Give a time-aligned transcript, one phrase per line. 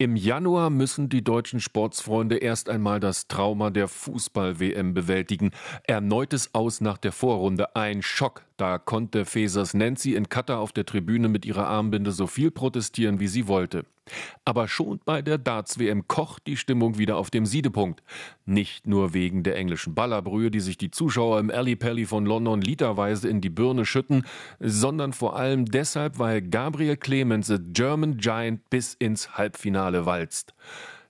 [0.00, 5.50] Im Januar müssen die deutschen Sportsfreunde erst einmal das Trauma der Fußball-WM bewältigen.
[5.82, 7.74] Erneutes Aus nach der Vorrunde.
[7.74, 8.44] Ein Schock.
[8.58, 13.20] Da konnte Fesers Nancy in Katar auf der Tribüne mit ihrer Armbinde so viel protestieren,
[13.20, 13.84] wie sie wollte.
[14.44, 18.02] Aber schon bei der Darts-WM kocht die Stimmung wieder auf dem Siedepunkt.
[18.46, 22.60] Nicht nur wegen der englischen Ballerbrühe, die sich die Zuschauer im Alley Pally von London
[22.60, 24.26] literweise in die Birne schütten,
[24.58, 30.52] sondern vor allem deshalb, weil Gabriel Clemens, the German Giant, bis ins Halbfinale walzt.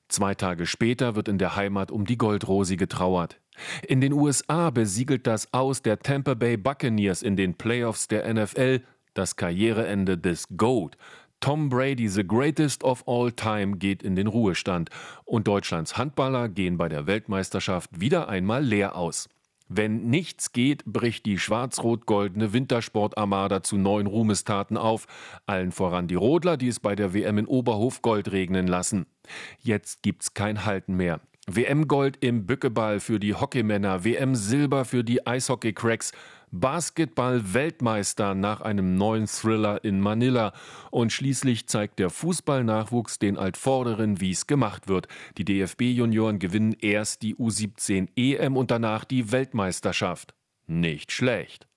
[0.08, 3.40] Zwei Tage später wird in der Heimat um die Goldrosi getrauert.
[3.86, 8.82] In den USA besiegelt das Aus der Tampa Bay Buccaneers in den Playoffs der NFL
[9.14, 10.96] das Karriereende des GOAT.
[11.40, 14.90] Tom Brady, the greatest of all time, geht in den Ruhestand
[15.24, 19.28] und Deutschlands Handballer gehen bei der Weltmeisterschaft wieder einmal leer aus.
[19.68, 25.06] Wenn nichts geht, bricht die schwarz-rot-goldene Wintersportarmada zu neuen Ruhmestaten auf,
[25.46, 29.06] allen voran die Rodler, die es bei der WM in Oberhof Gold regnen lassen.
[29.60, 31.20] Jetzt gibt's kein Halten mehr.
[31.50, 36.12] WM-Gold im Bückeball für die Hockeymänner, WM-Silber für die Eishockey-Cracks,
[36.50, 40.52] Basketball-Weltmeister nach einem neuen Thriller in Manila
[40.90, 45.08] und schließlich zeigt der Fußballnachwuchs den Altvorderen, wie es gemacht wird.
[45.36, 50.34] Die DFB-Junioren gewinnen erst die U17 EM und danach die Weltmeisterschaft.
[50.66, 51.67] Nicht schlecht.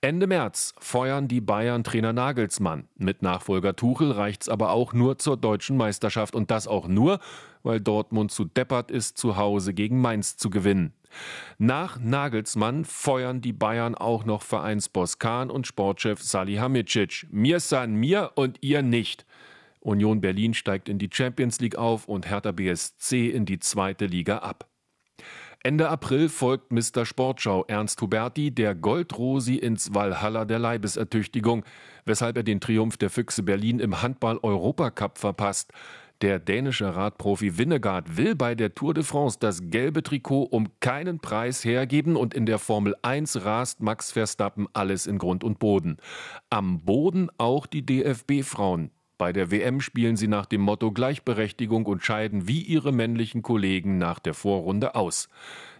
[0.00, 2.88] Ende März feuern die Bayern Trainer Nagelsmann.
[2.96, 7.18] Mit Nachfolger Tuchel reicht's aber auch nur zur deutschen Meisterschaft und das auch nur,
[7.62, 10.92] weil Dortmund zu deppert ist, zu Hause gegen Mainz zu gewinnen.
[11.58, 17.26] Nach Nagelsmann feuern die Bayern auch noch Vereinsboss Kahn und Sportchef Salihamidzic.
[17.30, 19.26] Mir san mir und ihr nicht.
[19.80, 24.38] Union Berlin steigt in die Champions League auf und Hertha BSC in die zweite Liga
[24.38, 24.68] ab.
[25.64, 27.04] Ende April folgt Mr.
[27.04, 31.64] Sportschau Ernst Huberti der Goldrosi ins Walhalla der Leibesertüchtigung,
[32.04, 35.72] weshalb er den Triumph der Füchse Berlin im Handball-Europacup verpasst.
[36.20, 41.18] Der dänische Radprofi Winnegaard will bei der Tour de France das gelbe Trikot um keinen
[41.18, 45.98] Preis hergeben und in der Formel 1 rast Max Verstappen alles in Grund und Boden.
[46.50, 48.90] Am Boden auch die DFB-Frauen.
[49.18, 53.98] Bei der WM spielen sie nach dem Motto Gleichberechtigung und scheiden wie ihre männlichen Kollegen
[53.98, 55.28] nach der Vorrunde aus.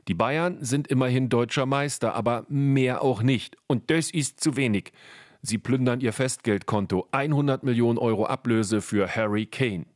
[0.09, 3.57] Die Bayern sind immerhin deutscher Meister, aber mehr auch nicht.
[3.69, 4.93] Und das ist zu wenig.
[5.41, 7.07] Sie plündern ihr Festgeldkonto.
[7.13, 9.87] 100 Millionen Euro Ablöse für Harry Kane.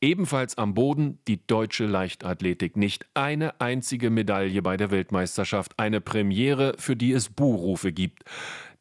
[0.00, 2.76] Ebenfalls am Boden die deutsche Leichtathletik.
[2.76, 5.78] Nicht eine einzige Medaille bei der Weltmeisterschaft.
[5.78, 8.24] Eine Premiere, für die es Buhrufe gibt.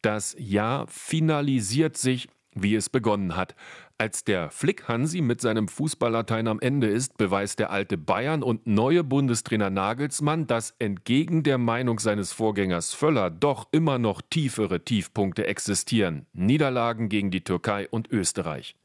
[0.02, 3.56] Das Jahr finalisiert sich wie es begonnen hat.
[3.98, 8.68] Als der Flick Hansi mit seinem Fußballlatein am Ende ist, beweist der alte Bayern und
[8.68, 15.48] neue Bundestrainer Nagelsmann, dass entgegen der Meinung seines Vorgängers Völler doch immer noch tiefere Tiefpunkte
[15.48, 16.26] existieren.
[16.34, 18.76] Niederlagen gegen die Türkei und Österreich.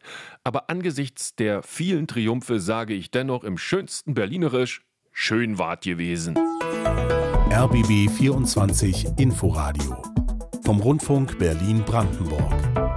[0.44, 4.82] Aber angesichts der vielen Triumphe sage ich dennoch im schönsten Berlinerisch,
[5.12, 6.38] schön wart gewesen.
[7.52, 10.00] RBB 24 Inforadio
[10.64, 12.89] vom Rundfunk Berlin-Brandenburg.